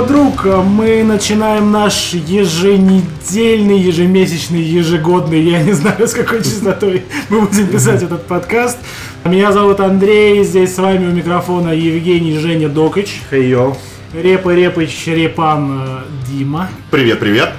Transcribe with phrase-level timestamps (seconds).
[0.00, 7.42] что, друг, мы начинаем наш еженедельный, ежемесячный, ежегодный, я не знаю, с какой частотой мы
[7.42, 8.78] будем писать этот подкаст.
[9.24, 13.20] Меня зовут Андрей, здесь с вами у микрофона Евгений Женя Докач.
[13.30, 13.76] Хейо.
[14.14, 16.68] Репа Репыч Репан э, Дима.
[16.90, 17.50] Привет, привет.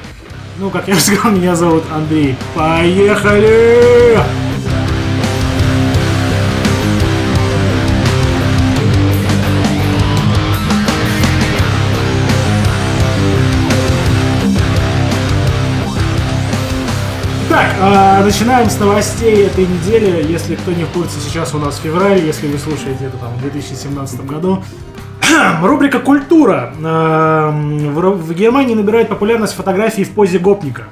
[0.58, 2.36] Ну, как я уже сказал, меня зовут Андрей.
[2.56, 4.16] Поехали!
[4.16, 4.26] Так,
[18.24, 20.26] начинаем с новостей этой недели.
[20.32, 23.42] Если кто не в курсе, сейчас у нас февраль, если вы слушаете это там в
[23.42, 24.64] 2017 году.
[25.62, 26.74] Рубрика «Культура».
[26.84, 30.86] Эм, в Германии набирает популярность фотографии в позе гопника.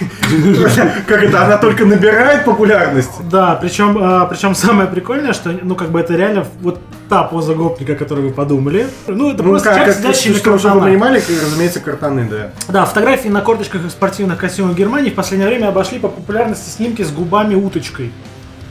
[1.06, 3.10] Как это, она только набирает популярность?
[3.30, 7.54] Да, причем, а, причем самое прикольное, что, ну, как бы это реально вот та поза
[7.54, 8.86] гопника, о которой вы подумали.
[9.06, 12.50] Ну, это Ну, просто как, как, на чтобы, вы понимали, разумеется, картаны, да.
[12.68, 17.02] Да, фотографии на корточках и спортивных костюмах Германии в последнее время обошли по популярности снимки
[17.02, 18.10] с губами уточкой.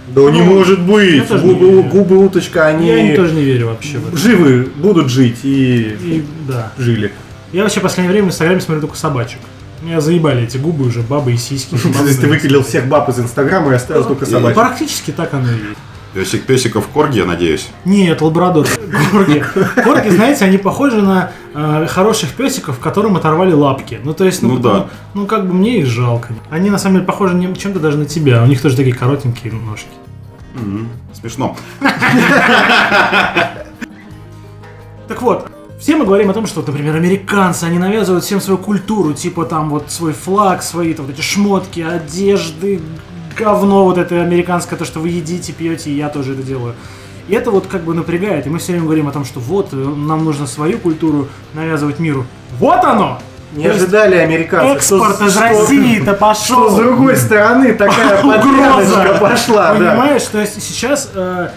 [0.08, 1.30] Да не Ну, может я быть.
[1.30, 4.18] не Губы, губы уточка, они Я им тоже не верю вообще в это.
[4.18, 6.72] живы, будут жить и, И, да.
[6.78, 7.14] жили.
[7.54, 9.40] Я вообще в последнее время в Инстаграме смотрю только собачек.
[9.84, 11.76] Меня заебали эти губы уже, бабы и сиськи.
[11.78, 14.56] То есть ты выпилил всех баб из Инстаграма и оставил только И- собачек.
[14.56, 15.78] Практически так оно и есть.
[16.14, 17.68] Песик песиков Корги, я надеюсь.
[17.86, 18.68] Нет, лабрадор.
[19.12, 19.44] Корги.
[19.84, 24.00] Корги, знаете, они похожи на э, хороших песиков, которым оторвали лапки.
[24.04, 24.90] Ну, то есть, ну, Ну потому- да.
[25.16, 26.30] ну, как бы мне их жалко.
[26.52, 28.44] Они, на самом деле, похожи не- чем-то даже на тебя.
[28.44, 29.88] У них тоже такие коротенькие ножки.
[30.54, 30.88] Мгм.
[31.20, 31.58] Смешно.
[35.08, 35.52] Так вот,
[35.84, 39.70] все мы говорим о том, что, например, американцы, они навязывают всем свою культуру, типа там
[39.70, 42.80] вот свой флаг, свои там, вот эти шмотки, одежды,
[43.38, 46.74] говно вот это американское, то, что вы едите, пьете, и я тоже это делаю.
[47.28, 49.74] И это вот как бы напрягает, и мы все время говорим о том, что вот,
[49.74, 52.26] э, нам нужно свою культуру навязывать миру.
[52.60, 53.20] Вот оно!
[53.52, 54.76] Не То ожидали американцы.
[54.78, 56.70] Экспорт что- из России-то пошел!
[56.70, 59.18] Что с другой стороны такая Угроза!
[59.20, 59.92] пошла, да.
[59.92, 61.50] Понимаешь, то есть сейчас э,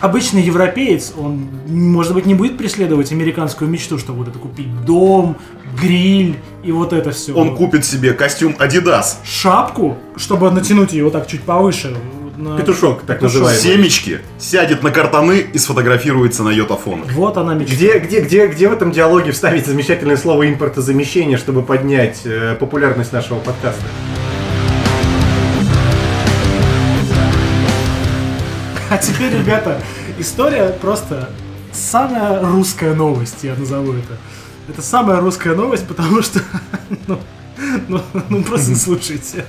[0.00, 5.36] обычный европеец, он, может быть, не будет преследовать американскую мечту, что вот это купить дом,
[5.80, 7.32] гриль и вот это все.
[7.34, 11.94] Он купит себе костюм Adidas, шапку, чтобы натянуть ее вот так чуть повыше.
[12.36, 13.42] на- Петушок, так Петушок.
[13.42, 13.62] называемый.
[13.62, 17.02] семечки, сядет на картаны и сфотографируется на йотафон.
[17.14, 17.74] Вот она мечта.
[17.74, 23.12] Где, где, где, где в этом диалоге вставить замечательное слово импортозамещение, чтобы поднять э, популярность
[23.12, 23.82] нашего подкаста?
[28.92, 29.80] А теперь, ребята,
[30.18, 31.30] история просто
[31.72, 34.16] самая русская новость, я назову это.
[34.68, 36.40] Это самая русская новость, потому что...
[37.06, 37.20] Ну,
[37.88, 39.44] ну, ну, просто слушайте.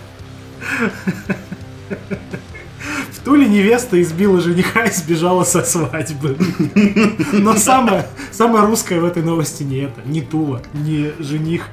[1.89, 6.37] В Туле невеста избила жениха и сбежала со свадьбы.
[7.33, 10.01] Но самое, самое русское в этой новости не это.
[10.05, 11.63] Не Тула, не жених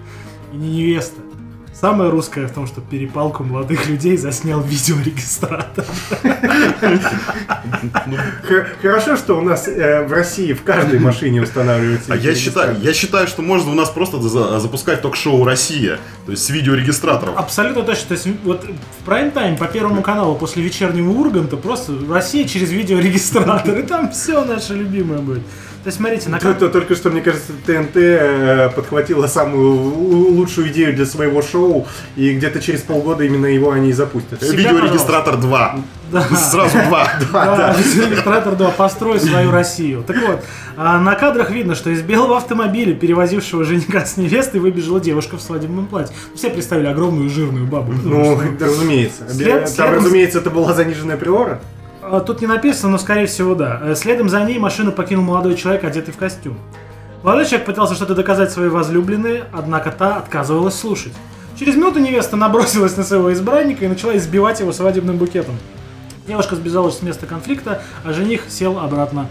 [0.53, 1.21] не невеста.
[1.81, 5.85] Самое русское в том, что перепалку молодых людей заснял видеорегистратор.
[8.83, 12.13] Хорошо, что у нас э, в России в каждой машине устанавливается.
[12.13, 16.33] А я считаю, я считаю, что можно у нас просто за- запускать ток-шоу «Россия», то
[16.33, 17.37] есть с видеорегистраторов.
[17.37, 18.09] Абсолютно точно.
[18.09, 23.79] То есть вот в прайм-тайм по Первому каналу после вечернего Урганта просто Россия через видеорегистратор,
[23.79, 25.43] и там все наше любимое будет.
[25.85, 29.75] То есть смотрите, на То- то- Только что, мне кажется, ТНТ э, подхватила самую
[30.35, 34.43] лучшую идею для своего шоу, и где-то через полгода именно его они и запустят.
[34.43, 35.81] Себя, Видеорегистратор 2.
[36.11, 36.23] Да.
[36.23, 37.09] Сразу 2.
[37.33, 40.03] Да, видеорегистратор, да, построй свою Россию.
[40.07, 40.45] Так вот,
[40.77, 45.43] а, на кадрах видно, что из белого автомобиля, перевозившего жениха с невестой, выбежала девушка в
[45.43, 46.15] свадебном платье.
[46.35, 47.93] Все представили огромную жирную бабу.
[47.93, 49.25] Ну, разумеется.
[49.77, 51.61] Там, разумеется, это была заниженная приора.
[52.11, 53.81] А, Тут не написано, но скорее всего да.
[53.83, 56.59] Э, Следом за ней машину покинул молодой человек, одетый в костюм.
[57.23, 61.13] Молодой человек пытался что-то доказать своей возлюбленной, однако та отказывалась слушать.
[61.59, 65.57] Через минуту невеста набросилась на своего избранника и начала избивать его свадебным букетом.
[66.29, 69.29] Девушка сбежала с места конфликта, а жених сел обратно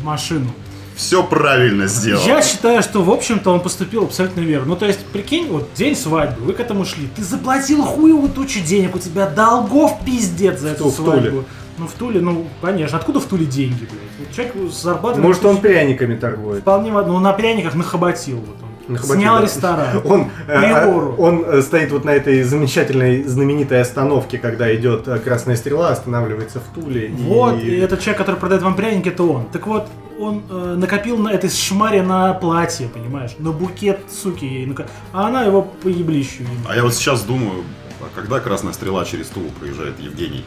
[0.00, 0.48] в машину.
[0.96, 2.22] Все правильно сделал.
[2.26, 4.66] Я считаю, что, в общем-то, он поступил абсолютно верно.
[4.66, 8.60] Ну, то есть, прикинь, вот день свадьбы, вы к этому шли, ты заплатил хуевую тучу
[8.60, 11.20] денег, у тебя долгов пиздец за эту Туле.
[11.20, 11.44] свадьбу.
[11.80, 12.98] Ну, в Туле, ну, конечно.
[12.98, 14.34] Откуда в Туле деньги, блядь?
[14.36, 15.22] Человек с зарплатой...
[15.22, 16.60] Может, он пряниками торгует.
[16.60, 18.68] Вполне, ну, на пряниках нахоботил вот он.
[18.94, 19.42] Нахватил, Снял да.
[19.44, 20.00] ресторан.
[20.04, 21.14] Он, э, Приору.
[21.16, 25.90] а, он э, стоит вот на этой замечательной знаменитой остановке, когда идет э, красная стрела,
[25.90, 27.06] останавливается в Туле.
[27.06, 29.44] и- Вот, и этот человек, который продает вам пряники, это он.
[29.52, 29.86] Так вот,
[30.18, 33.30] он э, накопил на этой шмаре на платье, понимаешь?
[33.38, 34.66] На букет, суки, ей.
[34.66, 36.42] нака- А она его по еблищу.
[36.68, 37.62] А я вот сейчас думаю,
[38.00, 40.44] а когда красная стрела через Тулу проезжает Евгений?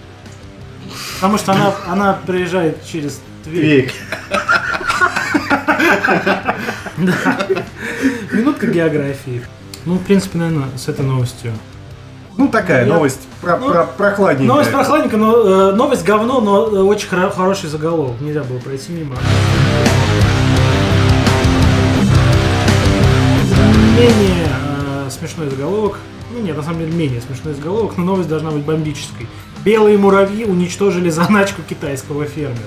[1.15, 3.91] Потому что она, она приезжает через Тверь.
[8.31, 9.41] Минутка географии.
[9.85, 11.51] Ну, в принципе, наверное, с этой новостью.
[12.37, 14.47] Ну, такая Я- новость про, Ну, про- прохладненькая.
[14.47, 18.19] Новость прохладненькая, но э, новость говно, но э, очень хоро- хороший заголовок.
[18.21, 19.15] Нельзя было пройти мимо.
[23.97, 25.97] Менее э, смешной заголовок.
[26.33, 29.27] Ну нет, на самом деле менее смешной заголовок, но новость должна быть бомбической.
[29.63, 32.57] Белые муравьи уничтожили заначку китайского фермера.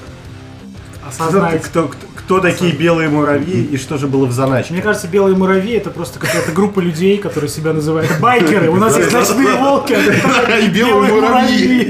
[1.15, 1.65] Кто, Осознайте.
[1.67, 4.73] кто, кто- кто такие белые муравьи и что же было в заначке?
[4.73, 8.69] Мне кажется, белые муравьи это просто какая-то группа людей, которые себя называют байкеры.
[8.71, 9.95] У нас есть ночные волки.
[9.95, 11.85] а И белые муравьи.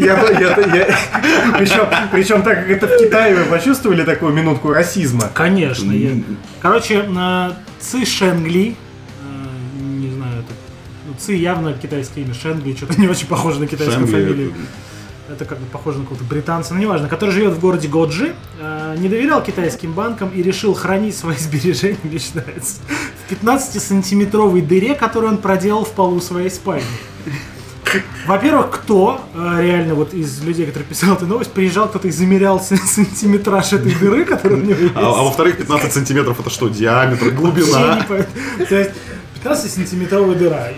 [2.12, 5.30] Причем, так как это в Китае вы почувствовали такую минутку расизма.
[5.32, 5.92] Конечно.
[6.60, 8.76] Короче, на Ци Шенгли,
[11.18, 14.54] Ци явно китайское имя, Шенгли что-то не очень похоже на китайскую Шенгли, фамилию.
[15.28, 18.94] Это как бы похоже на какого-то британца, но неважно, который живет в городе Годжи, э,
[18.98, 22.76] не доверял китайским банкам и решил хранить свои сбережения, мне считается,
[23.28, 26.84] в 15-сантиметровой дыре, которую он проделал в полу своей спальни.
[28.26, 32.60] Во-первых, кто э, реально вот из людей, которые писал эту новость, приезжал, кто-то и замерял
[32.60, 34.92] сан- сантиметраж этой дыры, которая у него есть.
[34.96, 38.04] А, а во-вторых, 15 сантиметров это что, диаметр, глубина?
[38.68, 38.90] То есть
[39.42, 40.68] 15-сантиметровая дыра.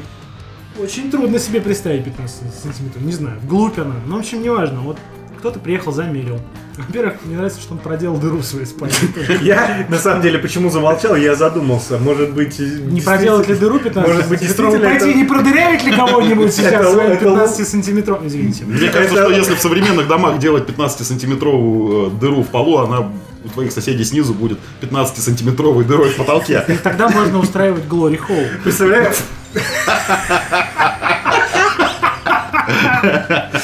[0.79, 3.03] И Очень трудно себе представить 15 сантиметров.
[3.03, 3.95] Не знаю, вглубь она.
[4.07, 4.81] Ну, в общем, неважно.
[4.81, 4.99] Вот
[5.39, 6.39] кто-то приехал, замерил.
[6.77, 8.95] Во-первых, мне нравится, что он проделал дыру в своей спальне.
[9.43, 11.99] Я, на самом деле, почему замолчал, я задумался.
[11.99, 12.59] Может быть...
[12.59, 17.13] Не проделать ли дыру 15 Может быть, действительно Пойти не продырявить ли кого-нибудь сейчас своим
[17.13, 18.21] это- 15 сантиметров?
[18.25, 18.65] Извините.
[18.65, 23.11] Мне кажется, что если в современных домах делать 15-сантиметровую э, дыру в полу, она
[23.45, 26.65] у твоих соседей снизу будет 15-сантиметровой дырой в потолке.
[26.83, 28.47] Тогда можно устраивать Glory Hall.
[28.63, 29.17] Представляешь?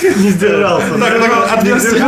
[0.01, 0.99] Не сдержался.
[0.99, 2.03] Так, так, отверстие-.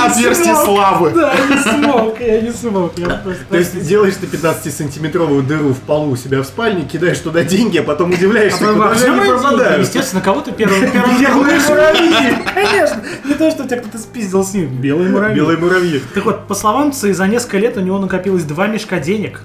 [0.00, 0.64] Отверстие Смог.
[0.64, 1.10] славы.
[1.10, 2.98] Да, не смог, я не смог.
[2.98, 3.44] Я просто...
[3.50, 7.78] То есть делаешь ты 15-сантиметровую дыру в полу у себя в спальне, кидаешь туда деньги,
[7.78, 9.82] а потом удивляешься, А куда же они пропадают.
[9.82, 12.36] Естественно, кого-то первым первым Белые муравьи!
[12.54, 13.02] Конечно.
[13.24, 14.68] Не то, что тебя кто-то спиздил с ним.
[14.80, 15.34] Белые муравьи.
[15.34, 16.02] Белые муравьи.
[16.14, 19.42] Так вот, по словам Ци, за несколько лет у него накопилось два мешка денег.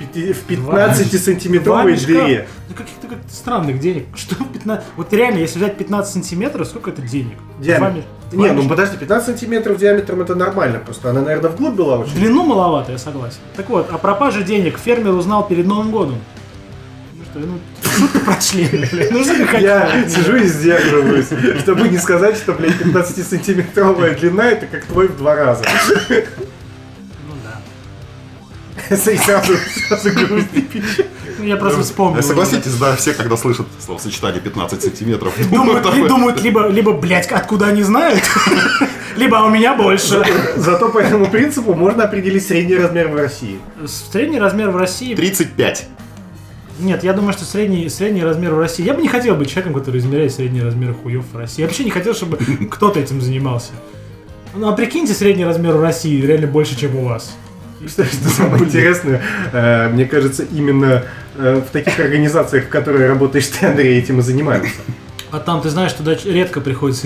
[0.00, 2.06] В пяти- В Два 15-сантиметровой мешка.
[2.06, 2.48] дыре.
[2.70, 4.06] Ну, каких-то как странных денег.
[4.16, 4.84] Что 15...
[4.96, 7.36] Вот реально, если взять 15 сантиметров, сколько это денег?
[7.60, 8.02] Диаметр.
[8.32, 12.14] Не, ну подожди, 15 сантиметров диаметром это нормально, просто она, наверное, вглубь была В очень.
[12.14, 13.40] длину маловато, я согласен.
[13.56, 16.18] Так вот, о пропаже денег фермер узнал перед Новым годом.
[17.14, 17.58] Ну что, ну,
[17.98, 19.10] шутка про члены, блядь.
[19.10, 19.68] Ну что ты хотел?
[19.68, 21.26] Я сижу и сдерживаюсь,
[21.58, 25.64] чтобы не сказать, что, блядь, 15-сантиметровая длина это как твой в два раза.
[28.90, 29.54] И сразу,
[29.88, 31.06] сразу грусть и печаль.
[31.38, 32.22] Ну, я просто вспомнил.
[32.22, 35.32] Согласитесь, да, все, когда слышат словосочетание 15 сантиметров,
[36.08, 38.22] думают либо, либо, блядь, откуда они знают,
[39.16, 40.22] либо «А у меня больше.
[40.56, 43.58] Зато по этому принципу можно определить средний размер в России.
[43.86, 45.14] Средний размер в России...
[45.14, 45.86] 35.
[46.80, 48.82] Нет, я думаю, что средний, средний размер в России...
[48.82, 51.60] Я бы не хотел быть человеком, который измеряет средний размер хуев в России.
[51.62, 52.36] Я вообще не хотел, чтобы
[52.70, 53.72] кто-то этим занимался.
[54.54, 57.36] Ну, а прикиньте, средний размер в России реально больше, чем у вас.
[57.86, 59.22] Что, что самое интересное,
[59.52, 61.04] э, мне кажется, именно
[61.36, 64.74] э, в таких организациях, в которые работаешь ты, Андрей, этим и занимаются.
[65.30, 67.04] А там, ты знаешь, туда редко приходят с.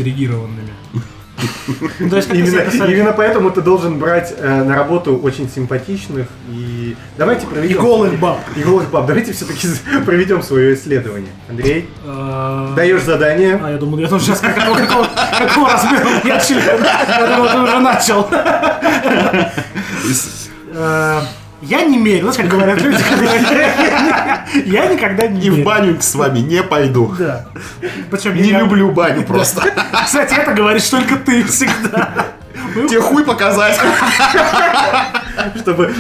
[1.98, 6.96] Ну, себе Именно, поэтому ты должен брать э, на работу очень симпатичных и...
[7.18, 7.76] Давайте проведем...
[7.76, 8.38] И голых баб.
[8.56, 9.06] И голых баб.
[9.06, 9.68] Давайте все-таки
[10.04, 11.30] проведем свое исследование.
[11.48, 13.60] Андрей, А, даешь задание.
[13.62, 16.82] А, я думал, я думал, сейчас какого, размера меня член.
[16.82, 18.28] Я думал, ты уже начал.
[20.74, 21.20] Э,
[21.62, 22.98] Я не мерил, знаешь, как говорят люди,
[24.68, 27.14] я никогда не И в баню с вами не пойду.
[27.18, 27.46] Да.
[28.10, 29.62] Причем Не люблю баню просто.
[30.04, 32.12] Кстати, это говоришь только ты всегда.
[32.74, 33.78] Тебе хуй показать.
[35.56, 35.92] Чтобы,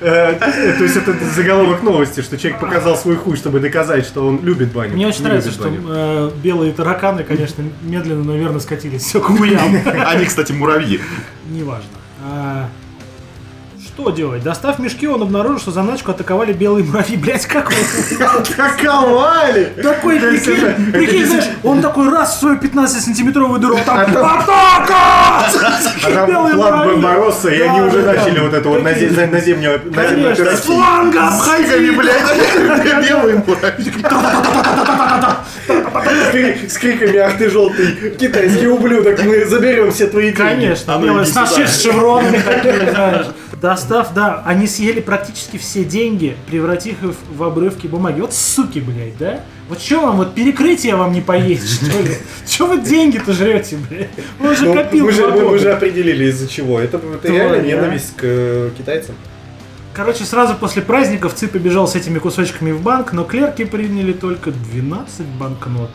[0.00, 0.34] э,
[0.78, 4.72] то есть это заголовок новости, что человек показал свой хуй, чтобы доказать, что он любит
[4.72, 4.94] баню.
[4.94, 9.80] Мне очень нравится, что э, белые тараканы, конечно, медленно, но верно скатились все к хуям.
[10.06, 11.00] Они, кстати, муравьи.
[11.50, 11.88] Неважно.
[13.98, 14.44] Что делать?
[14.44, 17.16] Достав мешки, он обнаружил, что заначку атаковали белые муравьи.
[17.20, 18.24] Блять, как он?
[18.24, 19.72] Атаковали!
[19.82, 24.94] Такой, прикинь, прикинь, знаешь, он такой раз в свою 15-сантиметровую дыру, там А там- атака!
[26.14, 26.92] А Белые муравьи.
[27.02, 30.74] Барбаросса, и они уже начали вот это вот на- наземную Конечно, с операцию.
[30.76, 33.92] фланга обходи, блядь, белые муравьи.
[35.68, 40.36] С кри- С криками, ах ты желтый китайский ублюдок, мы заберем все твои деньги.
[40.36, 41.66] Конечно, А ну с наши сюда.
[41.66, 43.26] с шевронами такие, знаешь.
[43.60, 48.20] Достав, да, они съели практически все деньги, превратив их в обрывки бумаги.
[48.20, 49.40] Вот суки, блядь, да?
[49.68, 52.14] Вот что вам, вот перекрытие вам не поесть, что ли?
[52.46, 54.10] Че вы деньги-то жрете, блядь?
[54.38, 56.78] Ну, копил мы, же, два мы уже определили из-за чего.
[56.78, 59.16] Это, это реально ненависть к э, китайцам.
[59.92, 64.52] Короче, сразу после праздников Ци побежал с этими кусочками в банк, но клерки приняли только
[64.52, 65.90] 12 банкнот.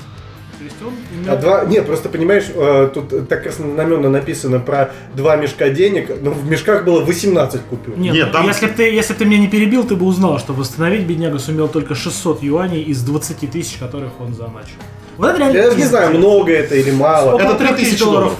[0.57, 1.33] То есть он имел...
[1.33, 6.31] А два, не, просто понимаешь, э, тут так красноменно написано про два мешка денег, но
[6.31, 7.97] в мешках было 18 купюр.
[7.97, 10.39] Нет, Нет, ну, там- если бы ты, если ты меня не перебил, ты бы узнал,
[10.39, 14.75] что восстановить бедняга сумел только 600 юаней из 20 тысяч, которых он заначил.
[15.17, 17.39] Вот это реально Я даже не знаю, много это или мало.
[17.39, 18.33] Это 3000 3000 долларов.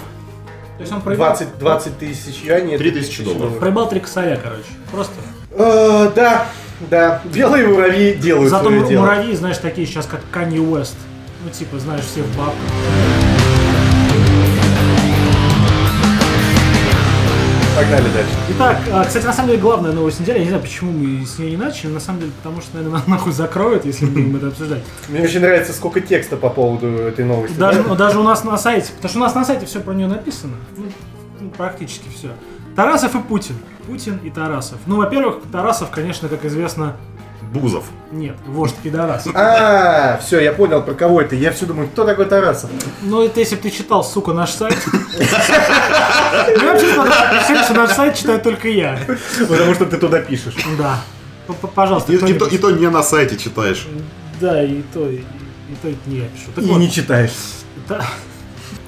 [0.76, 2.74] То есть он проебал, 20, 20 тысяч юаней.
[2.74, 3.58] это 3000 долларов.
[3.58, 4.64] проебал три косаря, короче.
[4.90, 5.14] Просто.
[5.52, 6.48] Э, да,
[6.90, 7.22] да.
[7.32, 9.02] Белые муравьи делают Зато свое дело.
[9.02, 10.96] муравьи, знаешь, такие сейчас, как Канни Уэст.
[11.44, 12.54] Ну, типа, знаешь, все в бабках.
[17.76, 18.30] Погнали дальше.
[18.50, 21.38] Итак, а, кстати, на самом деле главная новость недели, я не знаю, почему мы с
[21.40, 24.48] ней не начали, на самом деле, потому что, наверное, нахуй закроют, если мы будем это
[24.48, 24.82] обсуждать.
[25.08, 27.56] Мне очень нравится, сколько текста по поводу этой новости.
[27.56, 27.94] Даже, Да?
[27.96, 30.54] даже у нас на сайте, потому что у нас на сайте все про нее написано.
[30.76, 30.84] Ну,
[31.40, 32.28] ну, практически все.
[32.76, 33.56] Тарасов и Путин.
[33.88, 34.78] Путин и Тарасов.
[34.86, 36.96] Ну, во-первых, Тарасов, конечно, как известно,
[37.54, 37.84] Бузов.
[38.10, 39.26] нет, вождь пидорас.
[39.34, 41.36] А, все, я понял, про кого это.
[41.36, 42.68] Я все думаю, кто такой Тарасов?
[43.02, 44.76] Ну, это если бы ты читал, сука, наш сайт.
[45.18, 48.98] Я вообще что наш сайт читаю только я.
[49.48, 50.54] Потому что ты туда пишешь.
[50.78, 51.00] Да.
[51.46, 52.52] П- Пожалуйста, И, и то, кто-нибудь.
[52.52, 53.86] и то не на сайте читаешь.
[54.40, 56.46] Да, и то, и, и то это не я пишу.
[56.54, 57.32] Так И вот, не читаешь.
[57.88, 58.04] да.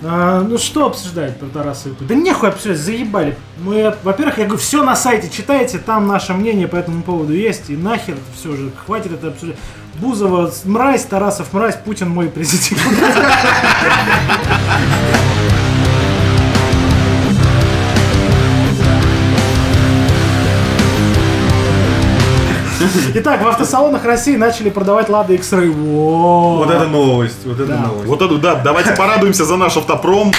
[0.03, 2.09] А, ну что обсуждать про Тараса Путина?
[2.09, 3.37] Да нехуй обсуждать, заебали.
[3.59, 7.71] Мы, во-первых, я говорю, все на сайте читайте, там наше мнение по этому поводу есть,
[7.71, 9.59] и нахер все же, хватит это обсуждать.
[9.95, 12.83] Бузова мразь, Тарасов мразь, Путин мой президент.
[23.15, 25.71] Итак, в автосалонах России начали продавать Лада X-Ray.
[25.71, 26.57] Во.
[26.59, 27.79] Вот это новость, вот это Да.
[27.79, 28.07] новость.
[28.07, 30.33] Вот это, да, давайте порадуемся за наш автопром.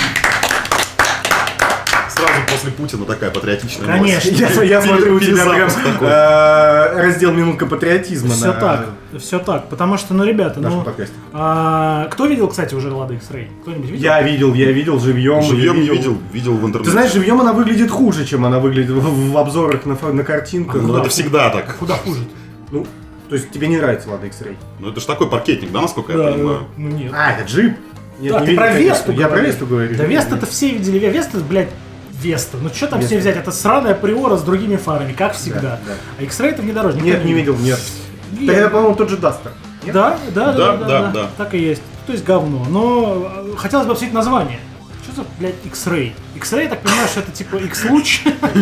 [2.10, 4.32] Сразу после Путина такая патриотичная Конечно.
[4.32, 4.56] новость.
[4.58, 5.70] Я, я смотрю, у тебя прям
[6.02, 8.88] э, раздел «Минутка патриотизма» Все на так,
[9.20, 10.84] все так, потому что, ну, ребята, ну,
[11.34, 13.50] а, кто видел, кстати, уже Лада X-Ray?
[13.62, 14.04] Кто-нибудь видел?
[14.04, 15.44] Я видел, я видел живьем.
[15.44, 16.86] Живьем не видел, видел в интернете.
[16.86, 20.82] Ты знаешь, живьем она выглядит хуже, чем она выглядит в, в обзорах на, картинках.
[20.82, 21.76] ну это всегда так.
[21.78, 22.22] Куда хуже?
[22.72, 22.86] Ну,
[23.30, 24.56] то есть тебе не нравится Лада X-Ray?
[24.80, 26.68] Ну это же такой паркетник, да, насколько я понимаю?
[26.78, 27.12] ну нет.
[27.16, 27.78] А, это джип?
[28.20, 28.74] Нет, Да, не ты видел, про.
[28.74, 29.40] Весту Я про.
[29.42, 29.96] Весту говорю.
[29.96, 31.70] Да Веста-то все видели, Веста, блядь,
[32.12, 32.58] Веста.
[32.60, 33.14] Ну что там Веста.
[33.14, 33.38] все взять?
[33.38, 35.62] Это сраная приора с другими фарами, как всегда.
[35.62, 35.94] Да, да.
[36.20, 37.04] А X-Ray это внедорожник.
[37.04, 37.80] Нет, не видел, нет.
[38.32, 38.48] Нет.
[38.48, 39.52] Так это, по-моему, тот же Дастер.
[39.86, 41.30] Да, да, да, Да, да, да, да, да.
[41.38, 41.82] так и есть.
[42.08, 42.66] То есть говно.
[42.70, 44.60] Но э, хотелось бы обсудить название.
[45.04, 46.14] Что за, блядь, X-Ray?
[46.36, 48.24] X-Ray, я так понимаю, что это типа X-луч,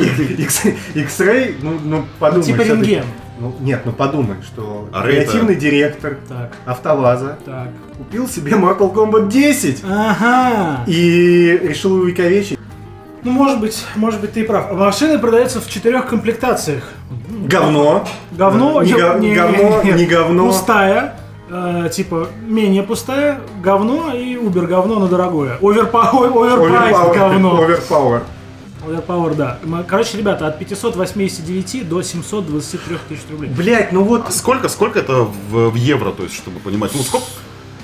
[0.93, 2.45] X-Ray, ну, ну подумай.
[2.45, 3.05] типа рентген.
[3.39, 7.67] Ну, нет, ну подумай, что А креативный директор Так, АвтоВАЗа так.
[7.97, 10.83] купил себе Mortal Kombat 10 Ага.
[10.87, 12.57] и решил увековечить.
[13.23, 14.71] Ну, может быть, может быть, ты и прав.
[14.71, 16.83] Машины продаются в четырех комплектациях.
[17.29, 18.05] Говно.
[18.31, 20.47] Говно, Не ё- го- не- говно, не- не говно.
[20.47, 21.15] Пустая,
[21.49, 25.57] э, типа менее пустая, говно и uber говно, но дорогое.
[25.61, 27.61] Overp- Overprice говно.
[27.63, 28.21] Overpower.
[28.87, 29.59] Overpower, да.
[29.87, 33.49] Короче, ребята, от 589 до 723 тысяч рублей.
[33.51, 36.91] Блять, ну вот А сколько, сколько это в, в евро, то есть, чтобы понимать?
[36.95, 37.25] Ну сколько?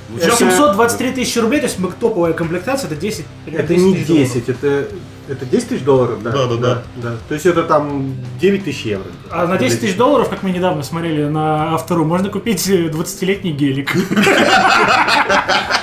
[0.10, 3.94] Ну, Это- сейчас- 723 тысячи рублей, то есть мы- топовая комплектация, это 10 это не
[3.94, 4.28] тысяч долларов.
[4.34, 4.88] 10, это,
[5.30, 6.32] это 10 тысяч долларов, да?
[6.32, 6.84] Да, да, да.
[6.98, 7.16] да.
[7.30, 9.06] То есть это там 9 тысяч евро.
[9.30, 13.52] А на 10 тысяч долларов, как мы недавно смотрели на автору, можно купить э, 20-летний
[13.54, 13.96] гелик.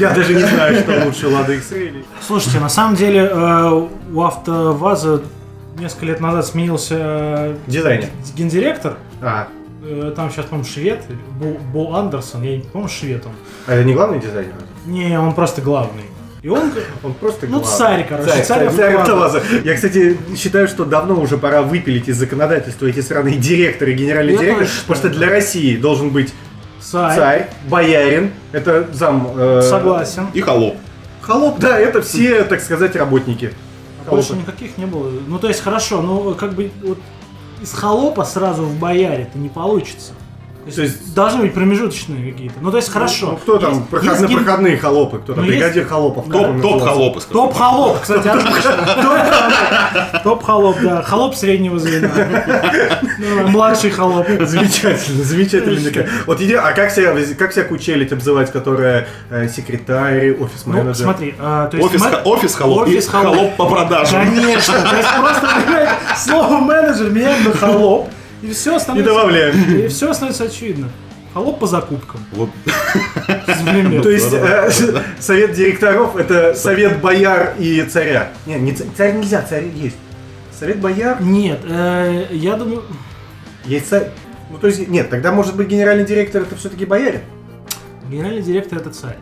[0.00, 2.04] Я даже не знаю, что лучше, Лада X-Ray или...
[2.26, 5.22] Слушайте, на самом деле э, у АвтоВАЗа
[5.78, 8.08] несколько лет назад сменился э, Дизайнер.
[8.36, 8.96] гендиректор.
[9.20, 9.48] А,
[9.86, 11.02] Э, Там сейчас, по-моему, швед,
[11.72, 13.32] Бо, Андерсон, я не помню, швед он.
[13.66, 14.54] а это не главный дизайнер?
[14.86, 16.04] Не, он просто главный.
[16.40, 16.72] И он,
[17.02, 17.76] Он просто ну, главный.
[17.76, 19.42] царь, короче, Царь, царь, царь, АвтоВАЗа.
[19.64, 24.38] Я, кстати, считаю, что давно уже пора выпилить из законодательства эти сраные директоры, генеральный Я
[24.40, 26.32] директор, потому что для России должен быть
[26.90, 27.16] Царь.
[27.16, 29.28] царь, боярин, это зам...
[29.36, 30.28] э, Согласен.
[30.34, 30.76] И холоп.
[31.22, 33.54] Холоп, да, это все, так сказать, работники.
[34.06, 35.10] А Больше никаких не было.
[35.26, 36.98] Ну, то есть, хорошо, но как бы вот
[37.62, 40.12] из холопа сразу в бояре это не получится.
[40.64, 42.54] То есть, есть- должны быть промежуточные какие-то.
[42.60, 43.26] Ну, то есть, хорошо.
[43.32, 43.70] Ну, кто там?
[43.74, 45.18] Есть- Проходные, есть проходные холопы.
[45.18, 45.44] Кто там?
[45.44, 46.26] Ну, есть- Бригадир холопов.
[46.26, 47.42] как он Топ, топ холопы, скажем.
[47.42, 50.20] Топ холоп, кстати, отлично.
[50.24, 51.02] Топ холоп, да.
[51.02, 52.08] Холоп среднего звена.
[53.18, 54.26] Ну, Младший холоп.
[54.40, 56.06] Замечательно, замечательно.
[56.26, 60.86] Вот иди, а как себя, как себя кучелить обзывать, которая э, секретарь, офис-менеджер?
[60.88, 61.84] Ну, смотри, то есть...
[62.24, 63.56] Офис, холоп Офис и холоп.
[63.56, 64.24] по продажам.
[64.24, 65.48] Конечно, то есть просто
[66.16, 68.08] слово менеджер меняем на холоп,
[68.44, 69.10] и все становится...
[69.10, 69.78] И добавляем.
[69.78, 70.90] И все становится очевидно.
[71.32, 72.20] Холоп по закупкам.
[72.32, 72.50] Вот.
[74.02, 74.70] То есть э,
[75.18, 78.30] совет директоров это совет бояр и царя.
[78.46, 79.96] Не, не ца- царь нельзя, царь есть.
[80.56, 81.20] Совет бояр.
[81.20, 82.84] Нет, э, я думаю...
[83.64, 84.10] Есть царь.
[84.50, 87.22] Ну, то есть, нет, тогда, может быть, генеральный директор это все-таки боярин?
[88.08, 89.16] Генеральный директор это царь.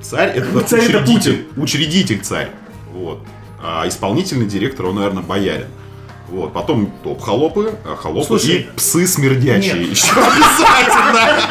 [0.00, 2.50] Царь это Царь это учредитель, учредитель царь.
[2.92, 3.20] Вот.
[3.62, 5.66] А исполнительный директор, он, наверное, боярин.
[6.28, 6.52] Вот.
[6.52, 9.74] Потом топ холопы, а холопы Слушай, и псы смердячие.
[9.74, 9.90] нет.
[9.90, 11.48] Еще обязательно.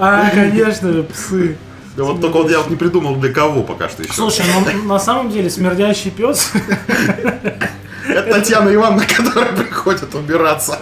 [0.00, 1.56] А, конечно, псы.
[1.96, 4.12] Да вот только вот я вот не придумал для кого пока что еще.
[4.12, 6.52] Слушай, ну на самом деле смердящий пес.
[8.08, 10.78] Это Татьяна Ивановна, которая приходит убираться.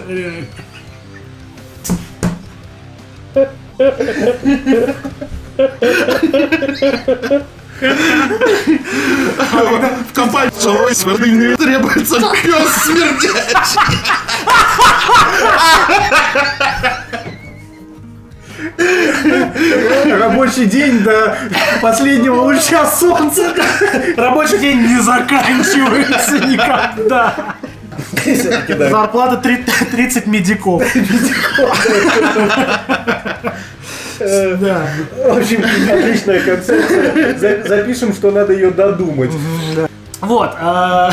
[10.07, 13.81] В компании жилой смердильный требуется пес смердячий.
[20.19, 21.37] Рабочий день до
[21.83, 23.55] последнего луча солнца.
[24.17, 27.35] Рабочий день не заканчивается никогда.
[28.91, 30.83] Зарплата три- 30 медиков.
[34.19, 34.89] Да.
[35.17, 37.39] В общем, отличная концепция.
[37.39, 39.31] За- Запишем, что надо ее додумать.
[40.21, 40.51] Вот.
[40.59, 41.11] а,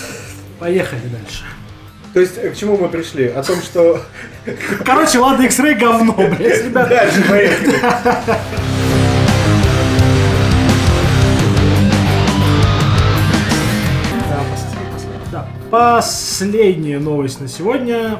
[0.58, 1.44] Поехали дальше.
[2.12, 3.26] То есть, э, к чему мы пришли?
[3.26, 4.00] О том, что...
[4.84, 6.88] Короче, ладно, X-Ray говно, блядь, ребята.
[6.90, 7.80] Дальше поехали.
[15.70, 18.18] Последняя новость на сегодня.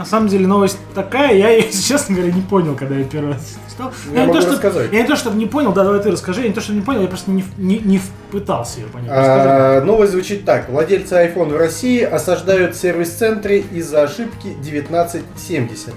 [0.00, 3.58] На самом деле новость такая, я ее, честно говоря, не понял, когда я первый раз
[3.68, 3.92] читал.
[4.10, 6.40] Я не могу то, что, я не то, чтобы не понял, да, давай ты расскажи,
[6.40, 9.10] я не то, что не понял, я просто не, не, не пытался ее понять.
[9.10, 10.70] А, Новость звучит так.
[10.70, 15.92] Владельцы iPhone в России осаждают сервис-центры из-за ошибки 1970.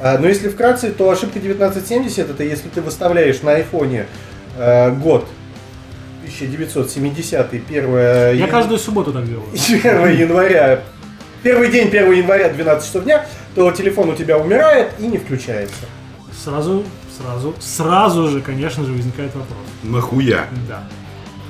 [0.00, 4.06] А, Но если вкратце, то ошибка 1970 это если ты выставляешь на айфоне
[4.56, 5.28] э, год
[6.22, 9.48] 1970 1 Я каждую субботу так делаю.
[9.52, 10.80] 1 января,
[11.44, 15.84] первый день 1 января 12 часов дня, то телефон у тебя умирает и не включается.
[16.42, 16.82] Сразу,
[17.16, 19.58] сразу, сразу же, конечно же, возникает вопрос.
[19.84, 20.48] Нахуя?
[20.68, 20.82] Да.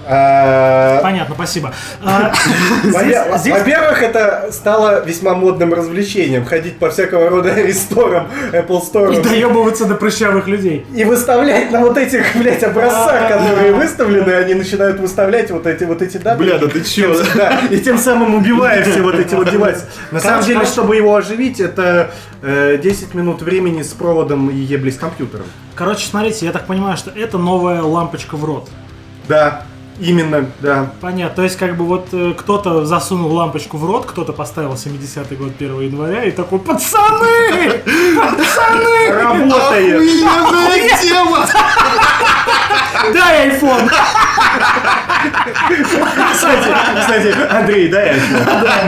[0.07, 1.73] А, Понятно, спасибо.
[2.03, 2.33] А,
[2.85, 6.45] Во-первых, это стало весьма модным развлечением.
[6.45, 9.23] Ходить по всякого рода ресторам, Apple И Store.
[9.23, 10.87] доебываться до прыщавых людей.
[10.95, 16.03] И выставлять на вот этих, блядь, образцах, которые выставлены, они начинают выставлять вот эти вот
[16.03, 16.43] эти даты.
[16.43, 17.15] Бля, да ты чё?
[17.35, 19.85] Да, и тем самым убивая все вот эти вот девайсы.
[20.11, 22.11] На самом деле, чтобы его оживить, это
[22.43, 25.47] э, 10 минут времени с проводом и еблей с компьютером.
[25.75, 28.69] Короче, смотрите, я так понимаю, что это новая лампочка в рот.
[29.29, 29.63] Да,
[29.99, 30.91] именно, да.
[31.01, 31.37] Понятно.
[31.37, 35.53] То есть, как бы вот э, кто-то засунул лампочку в рот, кто-то поставил 70-й год
[35.59, 37.81] 1 января и такой, пацаны!
[38.17, 39.11] Пацаны!
[39.11, 40.03] Работает.
[40.25, 41.47] Охуенная тема!
[43.13, 43.91] Дай iPhone!
[46.33, 46.69] Кстати,
[47.01, 48.15] кстати, Андрей, да, я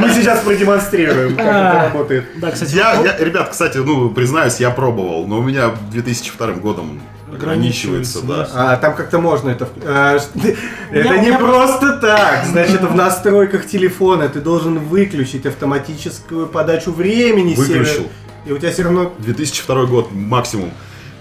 [0.01, 1.85] Мы сейчас продемонстрируем, как это А.
[1.87, 2.27] работает.
[2.37, 7.01] Да, кстати, Я, я, ребят, кстати, ну, признаюсь, я пробовал, но у меня 2002 годом
[7.37, 8.49] ограничивается, да.
[8.53, 9.68] А, там как-то можно это...
[9.85, 10.16] а,
[10.90, 12.46] это Я- не я- просто так.
[12.46, 17.55] Значит, в настройках телефона ты должен выключить автоматическую подачу времени.
[17.55, 18.09] Выключил.
[18.46, 19.12] И у тебя все равно...
[19.18, 20.70] 2002 год максимум.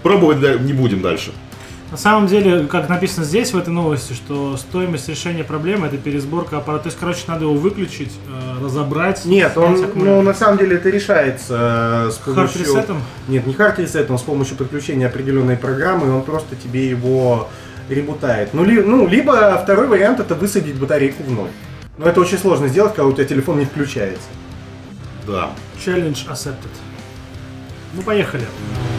[0.02, 1.32] Пробовать не будем дальше.
[1.90, 6.58] На самом деле, как написано здесь, в этой новости, что стоимость решения проблемы это пересборка
[6.58, 6.84] аппарата.
[6.84, 9.24] То есть, короче, надо его выключить, э, разобрать.
[9.24, 12.64] Нет, он, ну, на самом деле это решается э, с помощью...
[12.64, 13.02] Hard reset ом?
[13.28, 17.48] Нет, не hard reset ом, с помощью подключения определенной программы, и он просто тебе его
[17.88, 18.52] ребутает.
[18.52, 21.50] Ну, ли- ну, либо второй вариант это высадить батарейку в ноль.
[21.98, 24.26] Но это очень сложно сделать, когда у тебя телефон не включается.
[25.24, 25.50] Да.
[25.84, 26.72] Challenge accepted.
[27.94, 28.42] Ну, поехали.
[28.42, 28.95] То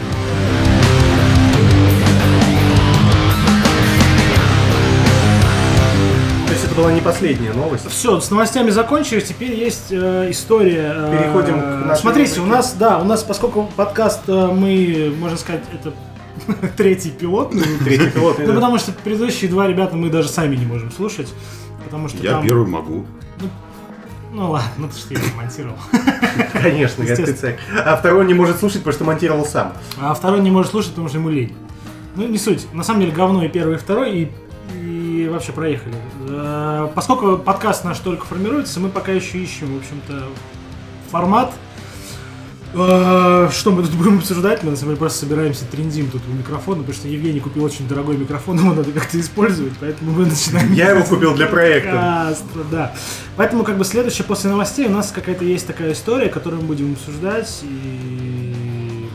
[6.78, 7.90] была не последняя новость.
[7.90, 10.92] Все, с новостями закончились, теперь есть э, история.
[10.94, 12.56] э, Переходим к нашей Смотрите, у рубрике.
[12.56, 15.92] нас, да, у нас, поскольку подкаст э, мы, можно сказать, это
[16.76, 17.52] третий пилот.
[17.84, 18.38] Третий пилот.
[18.38, 21.28] Ну, потому что предыдущие два ребята мы даже сами не можем слушать.
[21.84, 23.04] Потому что Я первый могу.
[24.32, 25.76] Ну ладно, ну ты что я монтировал.
[26.52, 27.36] Конечно, Естественно.
[27.36, 27.58] царь.
[27.84, 29.72] А второй не может слушать, потому что монтировал сам.
[30.00, 31.56] А второй не может слушать, потому что ему лень.
[32.14, 32.72] Ну, не суть.
[32.72, 34.32] На самом деле, говно и первый, и второй, и,
[35.28, 35.94] и вообще проехали.
[36.28, 40.24] Э, Поскольку подкаст наш только формируется, мы пока еще ищем, в общем-то,
[41.10, 41.52] формат.
[42.74, 44.62] Э, Что мы тут будем обсуждать?
[44.62, 47.86] Мы на самом деле просто собираемся, трендим тут у микрофона, потому что Евгений купил очень
[47.88, 50.72] дорогой микрофон, его надо как-то использовать, поэтому мы начинаем...
[50.72, 52.36] Я его купил для проекта.
[52.70, 52.94] Да.
[53.36, 56.92] Поэтому как бы следующее после новостей у нас какая-то есть такая история, которую мы будем
[56.92, 59.08] обсуждать и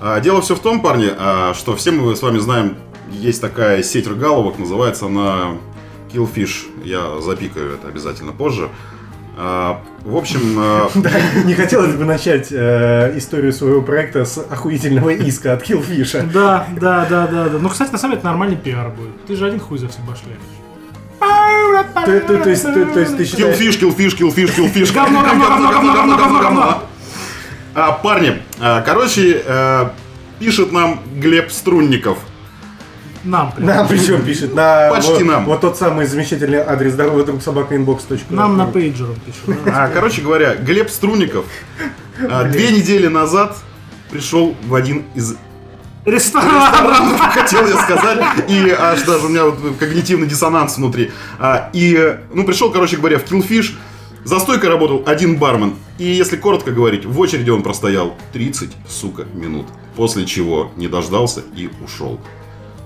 [0.00, 2.76] А, дело все в том, парни, а, что все мы с вами знаем,
[3.10, 5.56] есть такая сеть рыгаловок, называется она
[6.12, 6.84] Killfish.
[6.84, 8.68] Я запикаю это обязательно позже.
[9.38, 11.10] А, в общем, а, Да,
[11.44, 16.30] не хотелось бы начать э, историю своего проекта с охуительного иска от Killfish.
[16.32, 17.58] Да, да, да, да, да.
[17.58, 19.26] Ну, кстати, на самом деле это нормальный пиар будет.
[19.26, 20.38] Ты же один хуй за всех башляешь.
[21.18, 23.58] То, то- то есть, то- то есть ты считаешь...
[23.58, 24.92] Killfish, Killfish, Killfish, Killfish.
[24.94, 26.82] Говно, говно, говно, говно, говно, говно, говно.
[27.74, 28.38] А, парни,
[28.86, 29.88] короче, э,
[30.38, 32.18] пишет нам Глеб Струнников.
[33.26, 33.66] Нам прям.
[33.66, 35.44] Нам причем пишет на Почти вот, нам.
[35.46, 38.20] вот тот самый замечательный адрес здоровый друг собака inbox.
[38.30, 39.64] Нам на пейджер он пишет.
[39.64, 39.84] да.
[39.84, 41.44] А, короче говоря, Глеб Струнников
[42.30, 43.56] а, две недели назад
[44.10, 45.36] пришел в один из
[46.04, 46.62] Ресторан.
[46.62, 51.10] ресторанов, хотел я сказать, и аж даже у меня вот когнитивный диссонанс внутри.
[51.40, 53.74] А, и, ну, пришел, короче говоря, в Killfish,
[54.24, 55.74] за стойкой работал один бармен.
[55.98, 59.66] И если коротко говорить, в очереди он простоял 30, сука, минут.
[59.96, 62.20] После чего не дождался и ушел.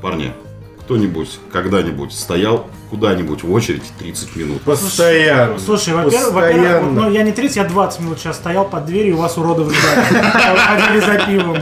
[0.03, 0.33] Парни,
[0.81, 4.63] кто-нибудь когда-нибудь стоял куда-нибудь в очередь 30 минут?
[4.63, 5.59] Постоянно.
[5.59, 6.89] Слушай, во-первых, во-первых, Постоянно.
[6.89, 9.37] вот, ну, я не 30, я 20 минут сейчас стоял под дверью, и у вас
[9.39, 10.23] уродов ждали.
[10.59, 11.59] Ходили за пивом.